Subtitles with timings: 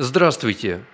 [0.00, 0.84] Здравствуйте!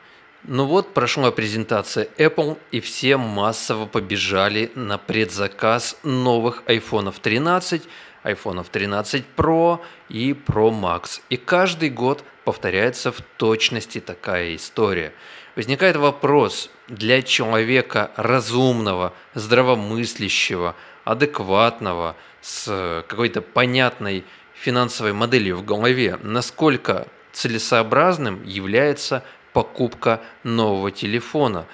[0.44, 7.82] Ну вот, прошла презентация Apple, и все массово побежали на предзаказ новых iPhone 13,
[8.24, 11.20] iPhone 13 Pro и Pro Max.
[11.28, 15.12] И каждый год повторяется в точности такая история.
[15.54, 24.24] Возникает вопрос для человека разумного, здравомыслящего, адекватного, с какой-то понятной
[24.54, 29.22] финансовой моделью в голове, насколько целесообразным является
[29.52, 31.66] покупка нового телефона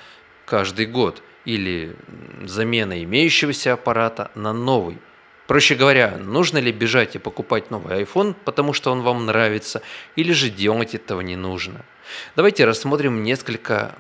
[0.45, 1.95] каждый год или
[2.45, 4.99] замена имеющегося аппарата на новый.
[5.47, 9.83] Проще говоря, нужно ли бежать и покупать новый iPhone, потому что он вам нравится,
[10.17, 11.85] или же делать этого не нужно.
[12.37, 13.95] Давайте рассмотрим несколько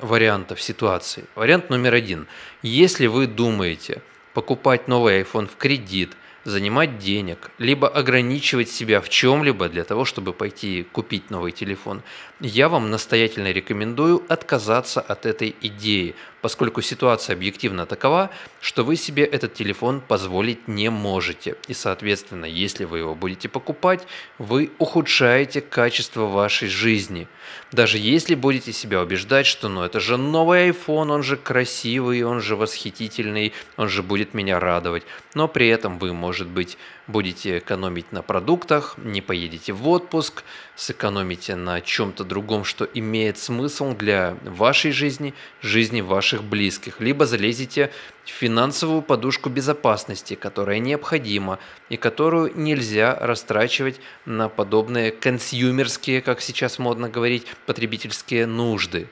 [0.00, 1.24] вариантов ситуации.
[1.34, 2.26] Вариант номер один.
[2.62, 4.02] Если вы думаете
[4.34, 6.12] покупать новый iPhone в кредит–
[6.44, 12.02] занимать денег, либо ограничивать себя в чем-либо для того, чтобы пойти купить новый телефон,
[12.40, 19.24] я вам настоятельно рекомендую отказаться от этой идеи, поскольку ситуация объективно такова, что вы себе
[19.24, 21.56] этот телефон позволить не можете.
[21.68, 24.06] И, соответственно, если вы его будете покупать,
[24.38, 27.28] вы ухудшаете качество вашей жизни.
[27.72, 32.40] Даже если будете себя убеждать, что ну это же новый iPhone, он же красивый, он
[32.40, 35.04] же восхитительный, он же будет меня радовать.
[35.34, 40.44] Но при этом вы, может быть, будете экономить на продуктах, не поедете в отпуск,
[40.76, 46.00] сэкономите на чем-то другом, что имеет смысл для вашей жизни, жизни
[46.30, 47.90] ваших близких, либо залезете
[48.24, 56.78] в финансовую подушку безопасности, которая необходима и которую нельзя растрачивать на подобные консюмерские, как сейчас
[56.78, 59.08] модно говорить, потребительские нужды.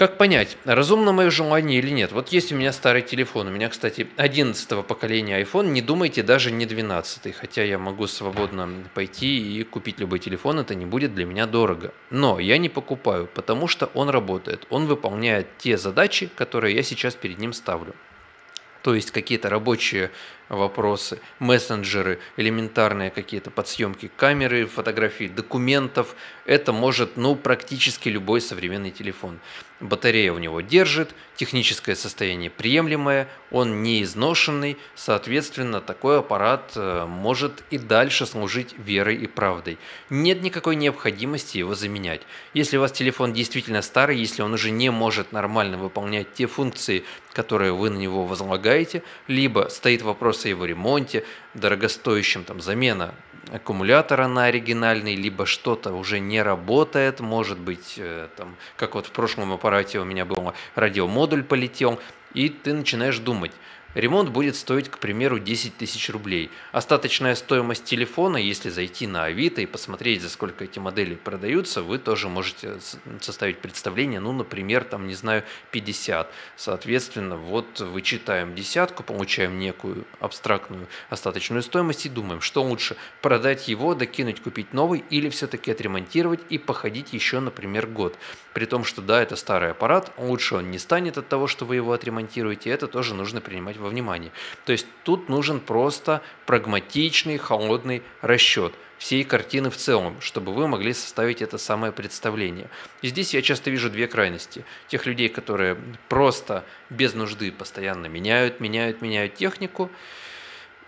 [0.00, 2.12] Как понять, разумно мое желание или нет?
[2.12, 6.50] Вот есть у меня старый телефон, у меня, кстати, 11 поколения iPhone, не думайте даже
[6.50, 11.26] не 12, хотя я могу свободно пойти и купить любой телефон, это не будет для
[11.26, 11.92] меня дорого.
[12.08, 17.14] Но я не покупаю, потому что он работает, он выполняет те задачи, которые я сейчас
[17.14, 17.94] перед ним ставлю.
[18.82, 20.10] То есть какие-то рабочие
[20.50, 26.14] вопросы, мессенджеры, элементарные какие-то подсъемки камеры, фотографий, документов.
[26.44, 29.38] Это может ну, практически любой современный телефон.
[29.78, 37.64] Батарея у него держит, техническое состояние приемлемое, он не изношенный, соответственно, такой аппарат э, может
[37.70, 39.78] и дальше служить верой и правдой.
[40.10, 42.20] Нет никакой необходимости его заменять.
[42.52, 47.04] Если у вас телефон действительно старый, если он уже не может нормально выполнять те функции,
[47.32, 51.24] которые вы на него возлагаете, либо стоит вопрос о его ремонте,
[51.54, 53.14] дорогостоящем, там, замена
[53.52, 59.10] аккумулятора на оригинальный, либо что-то уже не работает, может быть, э, там, как вот в
[59.10, 61.98] прошлом аппарате у меня был радиомодуль полетел,
[62.34, 63.52] и ты начинаешь думать,
[63.94, 66.50] Ремонт будет стоить, к примеру, 10 тысяч рублей.
[66.70, 71.98] Остаточная стоимость телефона, если зайти на Авито и посмотреть, за сколько эти модели продаются, вы
[71.98, 72.78] тоже можете
[73.20, 75.42] составить представление, ну, например, там, не знаю,
[75.72, 76.32] 50.
[76.56, 83.96] Соответственно, вот вычитаем десятку, получаем некую абстрактную остаточную стоимость и думаем, что лучше, продать его,
[83.96, 88.16] докинуть, купить новый или все-таки отремонтировать и походить еще, например, год.
[88.52, 91.74] При том, что да, это старый аппарат, лучше он не станет от того, что вы
[91.74, 94.32] его отремонтируете, это тоже нужно принимать во внимание.
[94.64, 100.92] То есть тут нужен просто прагматичный, холодный расчет всей картины в целом, чтобы вы могли
[100.92, 102.68] составить это самое представление.
[103.00, 104.64] И здесь я часто вижу две крайности.
[104.88, 105.78] Тех людей, которые
[106.10, 109.90] просто без нужды постоянно меняют, меняют, меняют технику,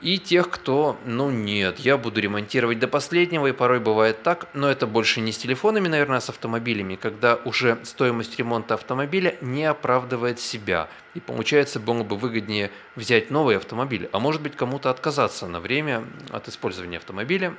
[0.02, 4.68] и тех, кто, ну нет, я буду ремонтировать до последнего, и порой бывает так, но
[4.68, 9.64] это больше не с телефонами, наверное, а с автомобилями, когда уже стоимость ремонта автомобиля не
[9.64, 10.88] оправдывает себя.
[11.14, 16.04] И получается, было бы выгоднее взять новый автомобиль, а может быть кому-то отказаться на время
[16.30, 17.54] от использования автомобиля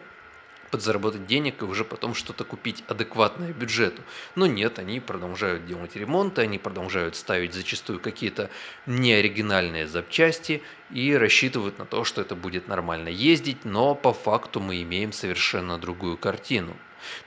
[0.73, 4.01] подзаработать денег и уже потом что-то купить адекватное бюджету.
[4.34, 8.50] Но нет, они продолжают делать ремонты, они продолжают ставить зачастую какие-то
[8.88, 14.81] неоригинальные запчасти и рассчитывают на то, что это будет нормально ездить, но по факту мы
[14.81, 16.75] имеем совершенно другую картину.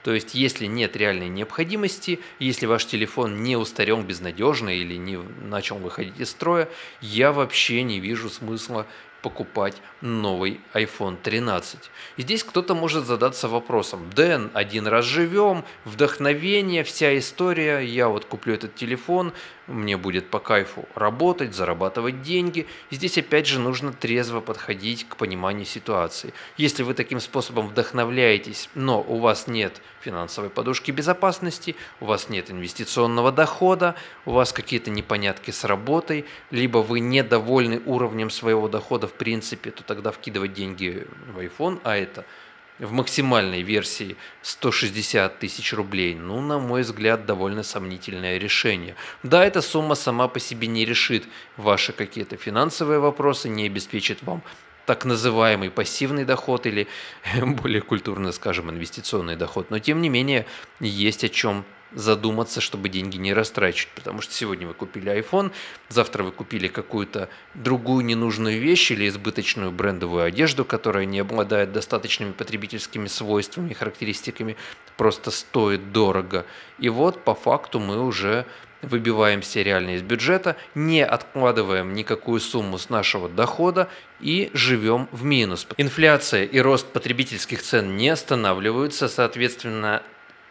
[0.03, 5.77] То есть, если нет реальной необходимости, если ваш телефон не устарел безнадежно или не начал
[5.77, 6.67] выходить из строя,
[6.99, 8.85] я вообще не вижу смысла
[9.27, 11.79] покупать новый iPhone 13.
[12.15, 18.23] И здесь кто-то может задаться вопросом, Дэн, один раз живем, вдохновение, вся история, я вот
[18.23, 19.33] куплю этот телефон,
[19.67, 22.67] мне будет по кайфу работать, зарабатывать деньги.
[22.89, 26.33] Здесь опять же нужно трезво подходить к пониманию ситуации.
[26.57, 32.49] Если вы таким способом вдохновляетесь, но у вас нет финансовой подушки безопасности, у вас нет
[32.49, 39.13] инвестиционного дохода, у вас какие-то непонятки с работой, либо вы недовольны уровнем своего дохода в
[39.13, 42.25] принципе, то тогда вкидывать деньги в iPhone, а это
[42.79, 48.95] в максимальной версии 160 тысяч рублей, ну, на мой взгляд, довольно сомнительное решение.
[49.23, 51.25] Да, эта сумма сама по себе не решит
[51.57, 54.41] ваши какие-то финансовые вопросы, не обеспечит вам
[54.85, 56.87] так называемый пассивный доход или
[57.41, 59.69] более культурно скажем инвестиционный доход.
[59.69, 60.45] Но тем не менее
[60.79, 63.93] есть о чем задуматься, чтобы деньги не растрачивать.
[63.95, 65.51] Потому что сегодня вы купили iPhone,
[65.89, 72.31] завтра вы купили какую-то другую ненужную вещь или избыточную брендовую одежду, которая не обладает достаточными
[72.31, 74.57] потребительскими свойствами и характеристиками,
[74.97, 76.45] просто стоит дорого.
[76.79, 78.45] И вот по факту мы уже
[78.81, 85.67] выбиваемся реально из бюджета, не откладываем никакую сумму с нашего дохода и живем в минус.
[85.77, 90.03] Инфляция и рост потребительских цен не останавливаются, соответственно,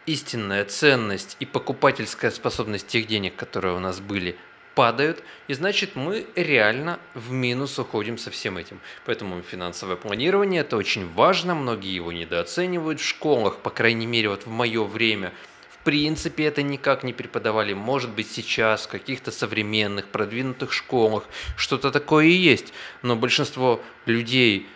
[0.07, 4.35] истинная ценность и покупательская способность тех денег, которые у нас были,
[4.73, 8.79] падают, и значит мы реально в минус уходим со всем этим.
[9.05, 14.45] Поэтому финансовое планирование это очень важно, многие его недооценивают в школах, по крайней мере вот
[14.45, 15.33] в мое время.
[15.71, 21.23] В принципе это никак не преподавали, может быть сейчас в каких-то современных продвинутых школах
[21.55, 22.71] что-то такое и есть,
[23.01, 24.67] но большинство людей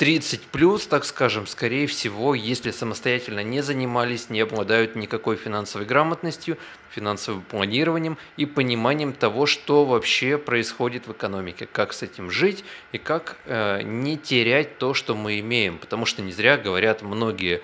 [0.00, 6.56] 30 плюс, так скажем, скорее всего, если самостоятельно не занимались, не обладают никакой финансовой грамотностью,
[6.88, 12.98] финансовым планированием и пониманием того, что вообще происходит в экономике, как с этим жить и
[12.98, 15.76] как э, не терять то, что мы имеем.
[15.76, 17.60] Потому что не зря говорят многие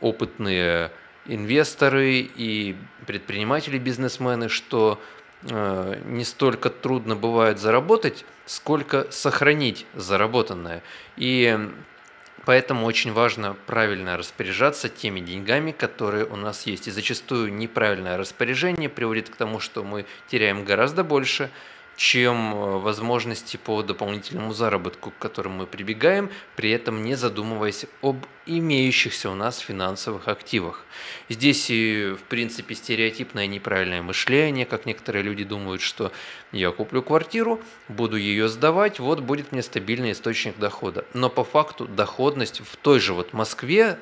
[0.00, 0.90] опытные
[1.26, 2.74] инвесторы и
[3.06, 5.00] предприниматели, бизнесмены, что
[5.44, 10.82] не столько трудно бывает заработать, сколько сохранить заработанное.
[11.16, 11.58] И
[12.44, 16.88] поэтому очень важно правильно распоряжаться теми деньгами, которые у нас есть.
[16.88, 21.50] И зачастую неправильное распоряжение приводит к тому, что мы теряем гораздо больше,
[22.02, 28.26] чем э, возможности по дополнительному заработку, к которым мы прибегаем, при этом не задумываясь об
[28.44, 30.84] имеющихся у нас финансовых активах.
[31.28, 36.10] Здесь и, в принципе, стереотипное неправильное мышление, как некоторые люди думают, что
[36.50, 41.04] я куплю квартиру, буду ее сдавать, вот будет мне стабильный источник дохода.
[41.14, 43.96] Но по факту доходность в той же вот Москве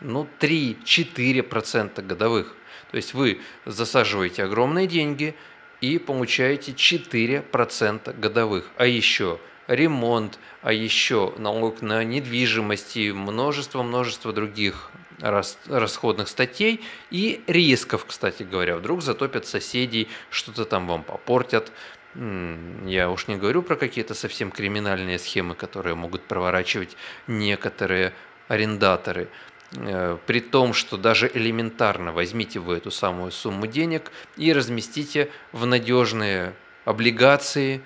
[0.00, 2.54] ну, 3-4% годовых.
[2.92, 5.34] То есть вы засаживаете огромные деньги–
[5.80, 8.68] и получаете 4% годовых.
[8.76, 14.90] А еще ремонт, а еще налог на недвижимость и множество-множество других
[15.20, 18.76] расходных статей и рисков, кстати говоря.
[18.76, 21.72] Вдруг затопят соседей, что-то там вам попортят.
[22.14, 26.96] Я уж не говорю про какие-то совсем криминальные схемы, которые могут проворачивать
[27.26, 28.12] некоторые
[28.48, 29.28] арендаторы.
[29.76, 35.66] Э, при том, что даже элементарно возьмите вы эту самую сумму денег и разместите в
[35.66, 36.54] надежные
[36.84, 37.82] облигации,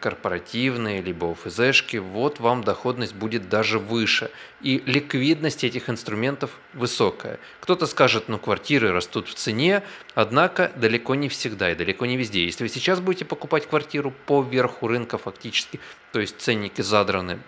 [0.00, 4.30] корпоративные, либо ОФЗшки, вот вам доходность будет даже выше.
[4.60, 7.38] И ликвидность этих инструментов высокая.
[7.60, 9.82] Кто-то скажет, ну квартиры растут в цене,
[10.14, 12.44] однако далеко не всегда и далеко не везде.
[12.44, 15.78] Если вы сейчас будете покупать квартиру по верху рынка фактически,
[16.12, 17.38] то есть ценники задраны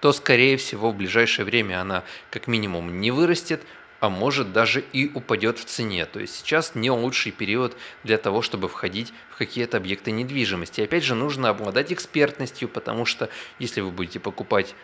[0.00, 3.62] то, скорее всего, в ближайшее время она как минимум не вырастет,
[4.00, 6.06] а может даже и упадет в цене.
[6.06, 10.80] То есть сейчас не лучший период для того, чтобы входить в какие-то объекты недвижимости.
[10.80, 14.74] И опять же, нужно обладать экспертностью, потому что если вы будете покупать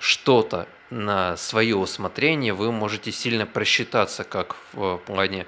[0.00, 5.46] что-то на свое усмотрение, вы можете сильно просчитаться как в плане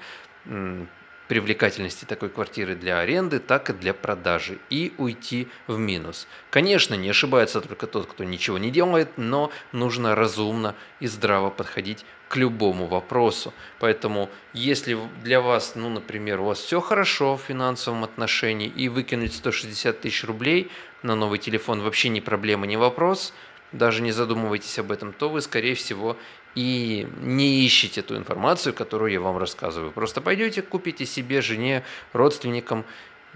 [1.29, 6.27] привлекательности такой квартиры для аренды, так и для продажи и уйти в минус.
[6.49, 12.03] Конечно, не ошибается только тот, кто ничего не делает, но нужно разумно и здраво подходить
[12.29, 13.53] к любому вопросу.
[13.79, 19.35] Поэтому, если для вас, ну, например, у вас все хорошо в финансовом отношении и выкинуть
[19.35, 20.71] 160 тысяч рублей
[21.03, 23.33] на новый телефон вообще не проблема, не вопрос,
[23.71, 26.17] даже не задумывайтесь об этом, то вы, скорее всего,
[26.55, 29.91] и не ищите ту информацию, которую я вам рассказываю.
[29.91, 31.83] Просто пойдете, купите себе, жене,
[32.13, 32.85] родственникам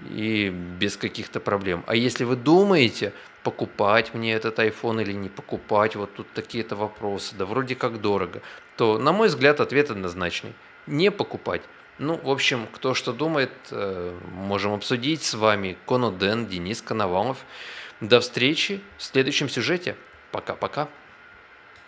[0.09, 1.83] и без каких-то проблем.
[1.87, 3.13] А если вы думаете,
[3.43, 8.41] покупать мне этот iPhone или не покупать, вот тут такие-то вопросы, да вроде как дорого,
[8.77, 10.53] то, на мой взгляд, ответ однозначный.
[10.87, 11.61] Не покупать.
[11.99, 15.77] Ну, в общем, кто что думает, э, можем обсудить с вами.
[15.85, 17.37] Коноден, Денис Коновалов.
[18.01, 19.95] До встречи в следующем сюжете.
[20.33, 20.87] Пока-пока.